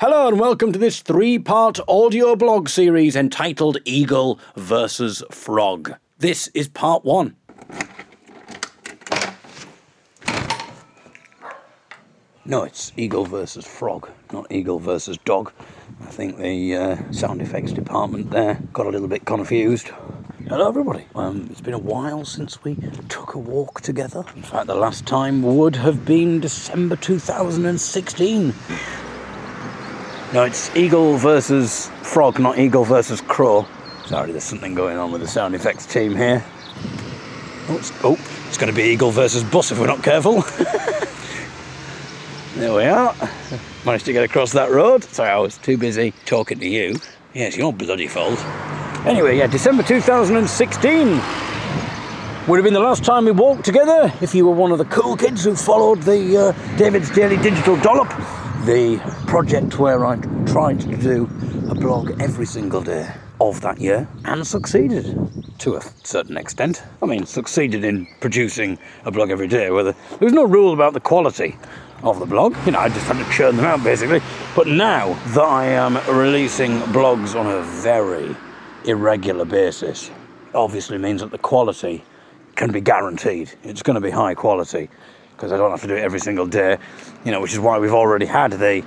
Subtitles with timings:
[0.00, 5.96] Hello and welcome to this three part audio blog series entitled Eagle versus Frog.
[6.18, 7.34] This is part one.
[12.44, 15.52] No, it's Eagle versus Frog, not Eagle versus Dog.
[16.00, 19.88] I think the uh, sound effects department there got a little bit confused.
[20.46, 21.06] Hello, everybody.
[21.16, 22.76] Um, it's been a while since we
[23.08, 24.24] took a walk together.
[24.36, 28.54] In fact, the last time would have been December 2016.
[30.30, 33.66] No, it's eagle versus frog, not eagle versus crow.
[34.04, 36.44] Sorry, there's something going on with the sound effects team here.
[37.68, 40.42] Oh, it's, oh, it's going to be eagle versus bus if we're not careful.
[42.56, 43.14] there we are.
[43.86, 45.02] Managed to get across that road.
[45.04, 46.96] Sorry, I was too busy talking to you.
[47.32, 48.38] Yes, your bloody fault.
[49.06, 54.46] Anyway, yeah, December 2016 would have been the last time we walked together if you
[54.46, 58.10] were one of the cool kids who followed the uh, David's Daily Digital Dollop
[58.64, 61.24] the project where I tried to do
[61.68, 65.04] a blog every single day of that year and succeeded
[65.58, 66.82] to a certain extent.
[67.02, 69.70] I mean, succeeded in producing a blog every day.
[69.70, 71.56] Where there was no rule about the quality
[72.02, 74.22] of the blog, you know, I just had to churn them out basically.
[74.56, 78.34] But now that I am releasing blogs on a very
[78.86, 80.10] irregular basis,
[80.54, 82.02] obviously means that the quality
[82.56, 83.52] can be guaranteed.
[83.62, 84.88] It's going to be high quality
[85.32, 86.78] because I don't have to do it every single day,
[87.26, 88.82] you know, which is why we've already had the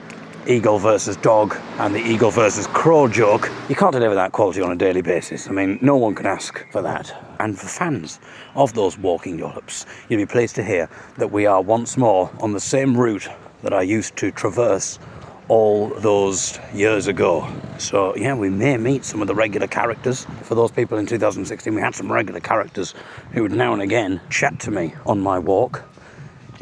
[0.47, 3.52] eagle versus dog and the eagle versus crow joke.
[3.70, 5.48] You can't deliver that quality on a daily basis.
[5.48, 7.14] I mean, no one can ask for that.
[7.39, 8.20] And for fans
[8.56, 12.53] of those walking dollops, you'll be pleased to hear that we are once more on
[12.53, 13.28] the same route
[13.64, 15.00] that I used to traverse
[15.48, 17.48] all those years ago.
[17.78, 20.26] So, yeah, we may meet some of the regular characters.
[20.44, 22.94] For those people in 2016, we had some regular characters
[23.33, 25.83] who would now and again chat to me on my walk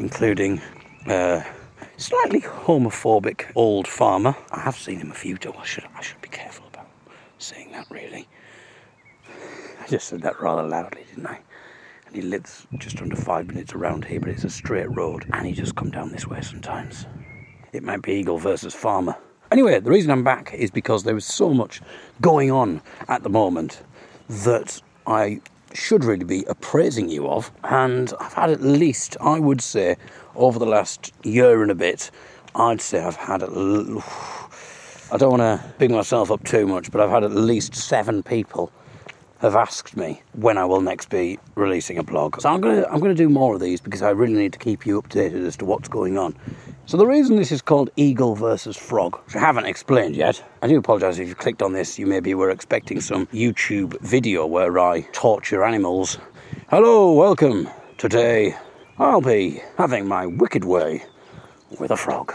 [0.00, 0.60] including
[1.06, 1.44] a
[2.00, 4.34] slightly homophobic old farmer.
[4.50, 5.56] I have seen him a few times.
[5.58, 6.88] I should, I should be careful about
[7.38, 8.26] saying that, really.
[9.28, 11.40] I just said that rather loudly, didn't I?
[12.06, 15.46] And he lives just under five minutes around here, but it's a straight road, and
[15.46, 17.06] he just come down this way sometimes.
[17.72, 19.16] It might be eagle versus farmer.
[19.52, 21.82] Anyway, the reason I'm back is because there is so much
[22.20, 23.82] going on at the moment
[24.28, 25.40] that I
[25.74, 27.50] should really be appraising you of.
[27.64, 29.96] And I've had at least, I would say,
[30.34, 32.10] over the last year and a bit,
[32.54, 34.02] I'd say I've had l-
[35.12, 38.22] I don't want to big myself up too much, but I've had at least seven
[38.22, 38.70] people
[39.40, 42.40] have asked me when I will next be releasing a blog.
[42.40, 44.84] So I'm gonna I'm gonna do more of these because I really need to keep
[44.84, 46.36] you updated as to what's going on.
[46.84, 50.68] So the reason this is called Eagle versus Frog, which I haven't explained yet, I
[50.68, 54.78] do apologise if you clicked on this, you maybe were expecting some YouTube video where
[54.78, 56.18] I torture animals.
[56.68, 57.68] Hello, welcome.
[57.96, 58.56] Today
[58.98, 61.04] I'll be having my wicked way
[61.78, 62.34] with a frog.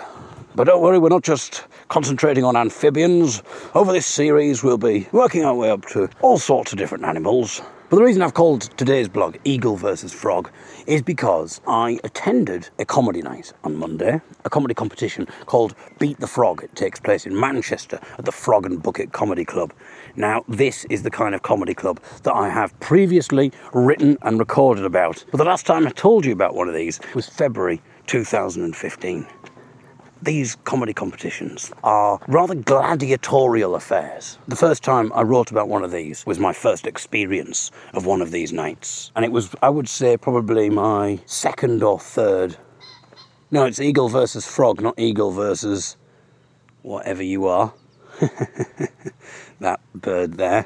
[0.55, 3.43] But don't worry, we're not just concentrating on amphibians.
[3.73, 7.61] Over this series, we'll be working our way up to all sorts of different animals.
[7.89, 10.49] But the reason I've called today's blog Eagle versus Frog
[10.87, 16.27] is because I attended a comedy night on Monday, a comedy competition called Beat the
[16.27, 16.63] Frog.
[16.63, 19.73] It takes place in Manchester at the Frog and Bucket Comedy Club.
[20.15, 24.85] Now, this is the kind of comedy club that I have previously written and recorded
[24.85, 25.25] about.
[25.31, 29.27] But the last time I told you about one of these was February 2015
[30.25, 34.37] these comedy competitions are rather gladiatorial affairs.
[34.47, 38.21] The first time I wrote about one of these was my first experience of one
[38.21, 39.11] of these nights.
[39.15, 42.57] And it was, I would say, probably my second or third.
[43.51, 45.95] No, it's eagle versus frog, not eagle versus
[46.81, 47.73] whatever you are.
[49.59, 50.65] that bird there.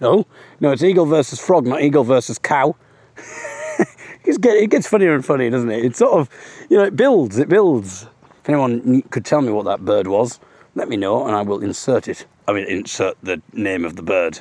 [0.00, 0.26] Oh,
[0.60, 2.74] no, it's eagle versus frog, not eagle versus cow.
[4.24, 5.84] it gets funnier and funnier, doesn't it?
[5.84, 6.30] It sort of,
[6.70, 8.06] you know, it builds, it builds
[8.48, 10.40] anyone could tell me what that bird was,
[10.74, 12.26] let me know and I will insert it.
[12.46, 14.40] I mean, insert the name of the bird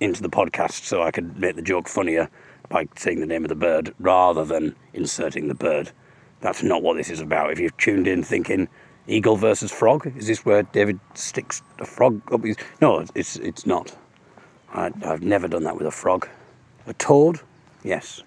[0.00, 2.28] into the podcast so I could make the joke funnier
[2.68, 5.90] by saying the name of the bird rather than inserting the bird.
[6.40, 7.52] That's not what this is about.
[7.52, 8.68] If you've tuned in thinking
[9.06, 12.56] eagle versus frog, is this where David sticks a frog up his.
[12.80, 13.96] No, it's, it's not.
[14.74, 16.28] I, I've never done that with a frog.
[16.86, 17.40] A toad?
[17.82, 18.22] Yes.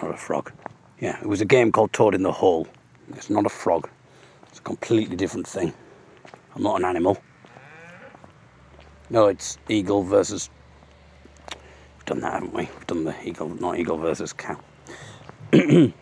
[0.00, 0.52] Not a frog.
[1.00, 2.66] Yeah, it was a game called Toad in the Hole.
[3.10, 3.88] It's not a frog.
[4.52, 5.72] It's a completely different thing.
[6.54, 7.16] I'm not an animal.
[9.08, 10.50] No, it's eagle versus.
[11.96, 12.64] We've done that, haven't we?
[12.64, 14.60] We've done the eagle, not eagle versus cow.
[15.52, 15.94] and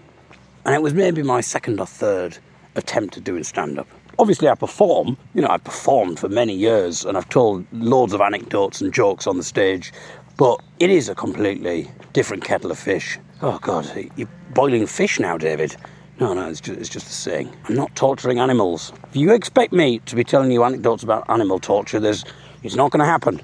[0.66, 2.38] it was maybe my second or third
[2.74, 3.86] attempt at doing stand up.
[4.18, 5.16] Obviously, I perform.
[5.32, 9.28] You know, I've performed for many years and I've told loads of anecdotes and jokes
[9.28, 9.92] on the stage,
[10.36, 13.16] but it is a completely different kettle of fish.
[13.42, 15.76] Oh, God, you're boiling fish now, David.
[16.20, 17.50] No, no, it's just, it's just a saying.
[17.64, 18.92] I'm not torturing animals.
[19.08, 22.26] If you expect me to be telling you anecdotes about animal torture, there's,
[22.62, 23.40] it's not going to happen.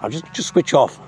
[0.00, 0.98] I'll just, just switch off.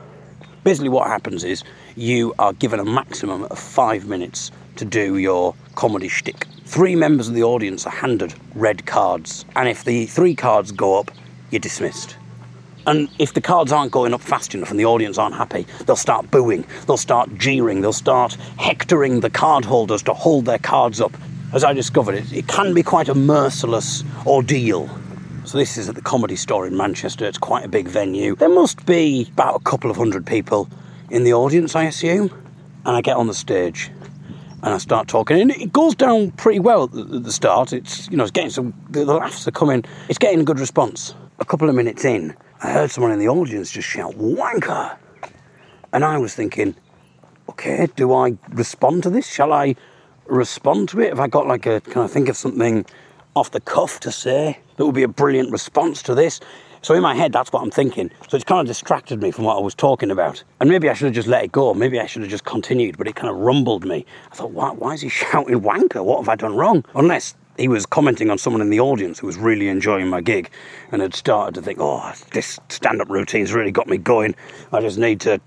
[0.62, 1.64] Basically, what happens is
[1.96, 6.46] you are given a maximum of five minutes to do your comedy shtick.
[6.64, 10.96] Three members of the audience are handed red cards, and if the three cards go
[10.96, 11.10] up,
[11.50, 12.16] you're dismissed.
[12.88, 15.94] And if the cards aren't going up fast enough and the audience aren't happy, they'll
[15.94, 20.98] start booing, they'll start jeering, they'll start hectoring the card holders to hold their cards
[20.98, 21.14] up.
[21.52, 24.88] As I discovered, it, it can be quite a merciless ordeal.
[25.44, 27.26] So this is at the Comedy Store in Manchester.
[27.26, 28.34] It's quite a big venue.
[28.36, 30.66] There must be about a couple of hundred people
[31.10, 32.30] in the audience, I assume.
[32.86, 33.90] And I get on the stage
[34.62, 36.92] and I start talking, and it goes down pretty well at
[37.22, 37.74] the, start.
[37.74, 39.84] It's you know, it's getting some the, laughs are coming.
[40.08, 41.14] It's getting a good response.
[41.40, 44.96] A couple of minutes in, I heard someone in the audience just shout "wanker,"
[45.92, 46.74] and I was thinking,
[47.48, 49.32] okay, do I respond to this?
[49.32, 49.76] Shall I
[50.26, 51.10] respond to it?
[51.10, 51.80] Have I got like a?
[51.80, 52.84] Can I think of something
[53.36, 56.40] off the cuff to say that would be a brilliant response to this?
[56.82, 58.10] So in my head, that's what I'm thinking.
[58.28, 60.42] So it's kind of distracted me from what I was talking about.
[60.58, 61.72] And maybe I should have just let it go.
[61.72, 64.06] Maybe I should have just continued, but it kind of rumbled me.
[64.32, 66.04] I thought, why, why is he shouting wanker?
[66.04, 66.84] What have I done wrong?
[66.96, 70.50] Unless he was commenting on someone in the audience who was really enjoying my gig
[70.92, 74.34] and had started to think, oh, this stand up routine's really got me going.
[74.72, 75.40] I just need to.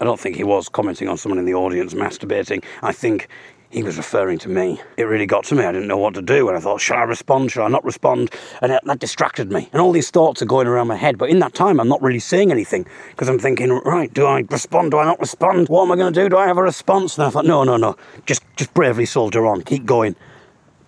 [0.00, 2.64] I don't think he was commenting on someone in the audience masturbating.
[2.82, 3.28] I think
[3.70, 4.80] he was referring to me.
[4.96, 5.64] It really got to me.
[5.64, 6.48] I didn't know what to do.
[6.48, 7.50] And I thought, shall I respond?
[7.50, 8.30] Shall I not respond?
[8.62, 9.68] And that, that distracted me.
[9.72, 11.18] And all these thoughts are going around my head.
[11.18, 14.44] But in that time, I'm not really seeing anything because I'm thinking, right, do I
[14.48, 14.92] respond?
[14.92, 15.68] Do I not respond?
[15.68, 16.28] What am I going to do?
[16.28, 17.18] Do I have a response?
[17.18, 17.96] And I thought, no, no, no.
[18.26, 19.62] Just, just bravely soldier on.
[19.62, 20.14] Keep going.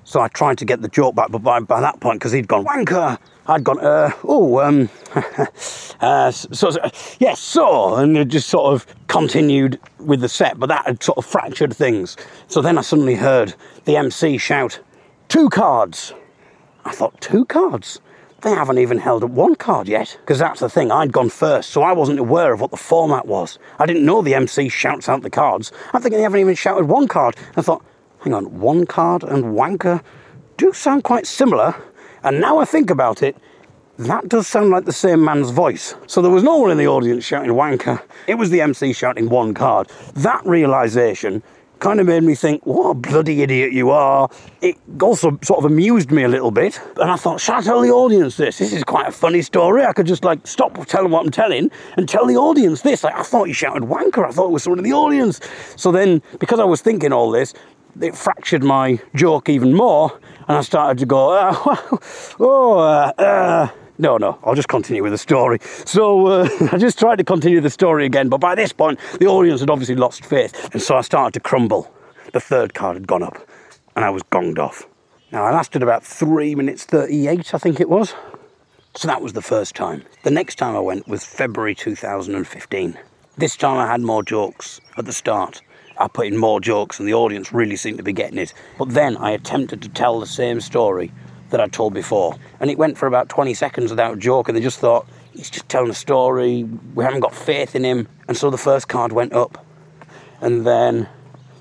[0.07, 2.47] So I tried to get the joke back, but by, by that point, because he'd
[2.47, 3.19] gone, wanker,
[3.49, 4.89] I'd gone, uh, oh, um,
[6.01, 10.69] uh, so, so, yes, so, and it just sort of continued with the set, but
[10.69, 12.17] that had sort of fractured things.
[12.47, 14.79] So then I suddenly heard the MC shout,
[15.27, 16.15] two cards.
[16.85, 18.01] I thought, two cards?
[18.43, 20.17] They haven't even held up one card yet.
[20.21, 23.27] Because that's the thing, I'd gone first, so I wasn't aware of what the format
[23.27, 23.59] was.
[23.81, 25.73] I didn't know the MC shouts out the cards.
[25.93, 27.35] I'm thinking they haven't even shouted one card.
[27.57, 27.85] I thought,
[28.27, 30.03] hang on, one card and wanker
[30.57, 31.77] do sound quite similar.
[32.25, 33.37] And now I think about it,
[33.99, 35.95] that does sound like the same man's voice.
[36.09, 38.03] So there was no one in the audience shouting wanker.
[38.27, 39.89] It was the MC shouting one card.
[40.15, 41.41] That realization
[41.79, 44.29] kind of made me think, what a bloody idiot you are.
[44.61, 46.81] It also sort of amused me a little bit.
[46.97, 48.59] And I thought, shall I tell the audience this?
[48.59, 49.85] This is quite a funny story.
[49.85, 53.05] I could just like stop telling what I'm telling and tell the audience this.
[53.05, 54.27] Like, I thought you shouted wanker.
[54.27, 55.41] I thought it was someone in the audience.
[55.77, 57.53] So then, because I was thinking all this,
[58.01, 60.19] it fractured my joke even more.
[60.49, 61.55] And I started to go, uh,
[62.41, 63.69] oh, uh, uh.
[63.99, 65.59] No, no, I'll just continue with the story.
[65.87, 69.27] So uh, I just tried to continue the story again, but by this point, the
[69.27, 70.69] audience had obviously lost faith.
[70.73, 71.91] And so I started to crumble.
[72.33, 73.39] The third card had gone up,
[73.95, 74.87] and I was gonged off.
[75.33, 78.15] Now, I lasted about three minutes 38, I think it was.
[78.95, 80.05] So that was the first time.
[80.23, 82.99] The next time I went was February 2015.
[83.37, 85.63] This time I had more jokes at the start.
[85.99, 88.53] I put in more jokes, and the audience really seemed to be getting it.
[88.79, 91.13] But then I attempted to tell the same story
[91.51, 92.37] that I'd told before.
[92.61, 95.51] And it went for about 20 seconds without a joke, and they just thought, he's
[95.51, 96.65] just telling a story,
[96.95, 98.09] we haven't got faith in him.
[98.29, 99.65] And so the first card went up,
[100.41, 101.09] and then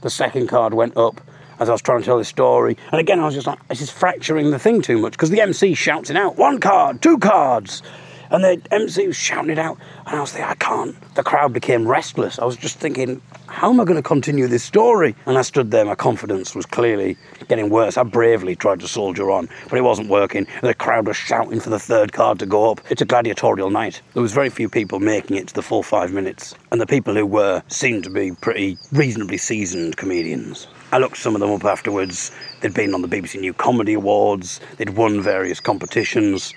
[0.01, 1.21] the second card went up
[1.59, 2.77] as I was trying to tell the story.
[2.91, 5.41] And again, I was just like, this is fracturing the thing too much because the
[5.41, 7.81] MC shouts it out one card, two cards.
[8.29, 9.77] And the MC was shouting it out,
[10.07, 10.95] and I was like, I can't.
[11.13, 12.39] The crowd became restless.
[12.39, 13.21] I was just thinking,
[13.55, 15.15] how am I going to continue this story?
[15.25, 17.15] And I stood there, my confidence was clearly
[17.47, 17.95] getting worse.
[17.95, 20.45] I bravely tried to soldier on, but it wasn't working.
[20.61, 22.81] The crowd was shouting for the third card to go up.
[22.89, 24.01] It's a gladiatorial night.
[24.13, 27.15] There was very few people making it to the full five minutes, and the people
[27.15, 30.67] who were seemed to be pretty reasonably seasoned comedians.
[30.91, 32.31] I looked some of them up afterwards.
[32.59, 36.53] They'd been on the BBC New Comedy Awards, they'd won various competitions,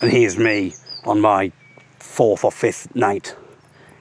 [0.00, 1.50] and here's me on my
[1.98, 3.34] fourth or fifth night.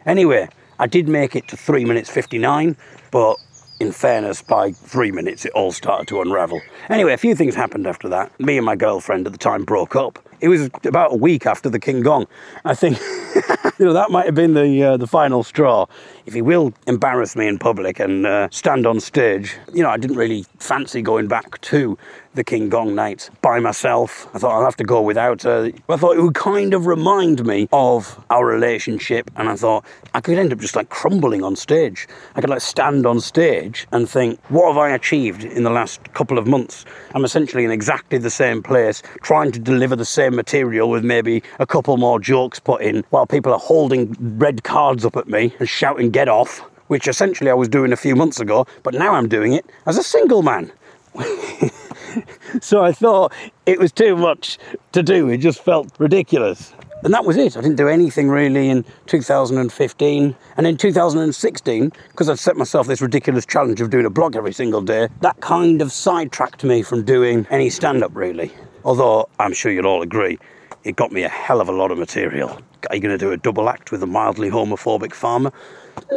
[0.05, 0.47] Anyway,
[0.79, 2.77] I did make it to 3 minutes 59,
[3.11, 3.37] but
[3.79, 6.61] in fairness, by three minutes it all started to unravel.
[6.89, 8.37] Anyway, a few things happened after that.
[8.39, 10.19] Me and my girlfriend at the time broke up.
[10.39, 12.27] It was about a week after the King Gong.
[12.63, 12.99] I think
[13.79, 15.87] you know that might have been the uh, the final straw.
[16.27, 19.97] If he will embarrass me in public and uh, stand on stage, you know, I
[19.97, 21.97] didn't really fancy going back to
[22.37, 24.27] the King Gong night by myself.
[24.33, 25.71] I thought I'll have to go without her.
[25.89, 30.21] I thought it would kind of remind me of our relationship, and I thought I
[30.21, 32.07] could end up just like crumbling on stage.
[32.35, 36.13] I could like stand on stage and think, what have I achieved in the last
[36.13, 36.85] couple of months?
[37.15, 41.41] I'm essentially in exactly the same place, trying to deliver the same material with maybe
[41.59, 45.55] a couple more jokes put in, while people are holding red cards up at me
[45.59, 46.61] and shouting, get off.
[46.87, 49.97] Which essentially I was doing a few months ago, but now I'm doing it as
[49.97, 50.71] a single man
[52.61, 53.33] so I thought
[53.65, 54.57] it was too much
[54.91, 55.29] to do.
[55.29, 56.73] It just felt ridiculous.
[57.03, 57.55] And that was it.
[57.55, 60.35] I didn't do anything really in 2015.
[60.57, 64.53] And in 2016, because I'd set myself this ridiculous challenge of doing a blog every
[64.53, 68.51] single day, that kind of sidetracked me from doing any stand up really.
[68.83, 70.39] Although I'm sure you'll all agree,
[70.83, 72.59] it got me a hell of a lot of material.
[72.89, 75.51] Are you going to do a double act with a mildly homophobic farmer?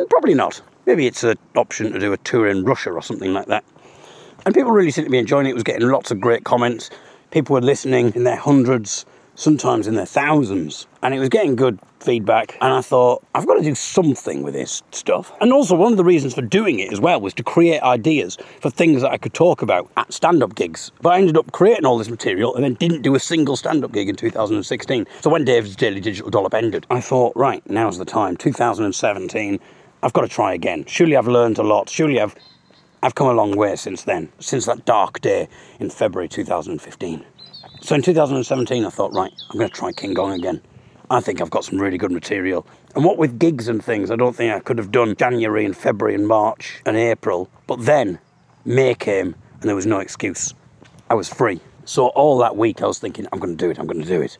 [0.08, 0.62] Probably not.
[0.86, 3.64] Maybe it's an option to do a tour in Russia or something like that.
[4.46, 5.50] And people really seemed to be enjoying it.
[5.50, 6.90] It was getting lots of great comments.
[7.30, 9.04] People were listening in their hundreds,
[9.34, 10.86] sometimes in their thousands.
[11.02, 12.56] And it was getting good feedback.
[12.60, 15.32] And I thought, I've got to do something with this stuff.
[15.40, 18.38] And also, one of the reasons for doing it as well was to create ideas
[18.60, 20.90] for things that I could talk about at stand up gigs.
[21.02, 23.84] But I ended up creating all this material and then didn't do a single stand
[23.84, 25.06] up gig in 2016.
[25.20, 28.36] So when Dave's Daily Digital Dollop ended, I thought, right, now's the time.
[28.36, 29.60] 2017.
[30.02, 30.86] I've got to try again.
[30.86, 31.90] Surely I've learned a lot.
[31.90, 32.34] Surely I've
[33.02, 37.24] I've come a long way since then, since that dark day in February 2015.
[37.80, 40.60] So in 2017, I thought, right, I'm going to try King Gong again.
[41.08, 42.66] I think I've got some really good material.
[42.94, 45.74] And what with gigs and things, I don't think I could have done January and
[45.74, 47.48] February and March and April.
[47.66, 48.18] But then
[48.66, 50.54] May came and there was no excuse.
[51.08, 51.60] I was free.
[51.86, 54.08] So all that week I was thinking, I'm going to do it, I'm going to
[54.08, 54.36] do it.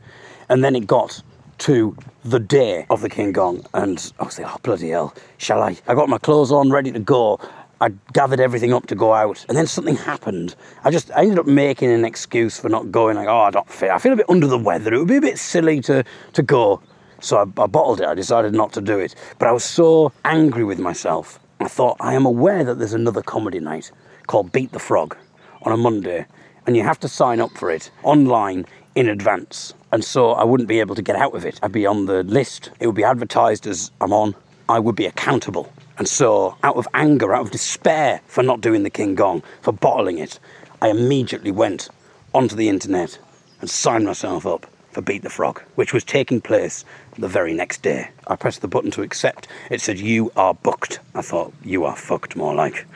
[0.50, 1.23] And then it got
[1.59, 5.62] to the day of the King Gong and I was like, oh bloody hell, shall
[5.62, 5.79] I?
[5.88, 7.40] I got my clothes on, ready to go.
[7.83, 10.55] I gathered everything up to go out, and then something happened.
[10.85, 13.17] I just I ended up making an excuse for not going.
[13.17, 13.91] Like, oh, I don't feel.
[13.91, 14.93] I feel a bit under the weather.
[14.93, 16.83] It would be a bit silly to to go,
[17.21, 18.07] so I, I bottled it.
[18.07, 19.15] I decided not to do it.
[19.39, 21.41] But I was so angry with myself.
[21.59, 23.93] I thought I am aware that there's another comedy night
[24.27, 25.17] called Beat the Frog
[25.63, 26.27] on a Monday,
[26.67, 29.73] and you have to sign up for it online in advance.
[29.91, 31.59] And so I wouldn't be able to get out of it.
[31.63, 32.71] I'd be on the list.
[32.79, 34.35] It would be advertised as I'm on.
[34.69, 35.73] I would be accountable.
[36.00, 39.71] And so, out of anger, out of despair for not doing the King Gong, for
[39.71, 40.40] bottling it,
[40.80, 41.90] I immediately went
[42.33, 43.19] onto the internet
[43.61, 46.87] and signed myself up for Beat the Frog, which was taking place
[47.19, 48.09] the very next day.
[48.26, 49.47] I pressed the button to accept.
[49.71, 51.00] It said, You are booked.
[51.14, 52.87] I thought, You are fucked, more like.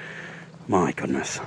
[0.66, 1.40] My goodness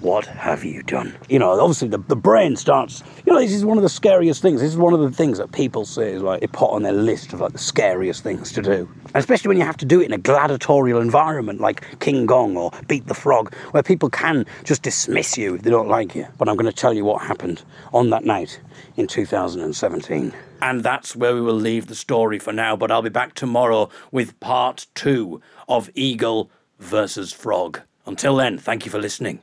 [0.00, 1.16] what have you done?
[1.28, 4.40] You know, obviously the, the brain starts, you know, this is one of the scariest
[4.40, 4.60] things.
[4.60, 6.92] This is one of the things that people say is like they put on their
[6.92, 8.88] list of like the scariest things to do.
[9.06, 12.56] And especially when you have to do it in a gladiatorial environment like King Gong
[12.56, 16.26] or Beat the Frog, where people can just dismiss you if they don't like you.
[16.38, 17.62] But I'm going to tell you what happened
[17.92, 18.60] on that night
[18.96, 20.32] in 2017.
[20.60, 23.88] And that's where we will leave the story for now, but I'll be back tomorrow
[24.10, 27.80] with part two of Eagle versus Frog.
[28.06, 29.42] Until then, thank you for listening.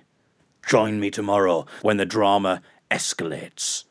[0.66, 3.84] Join me tomorrow when the drama escalates.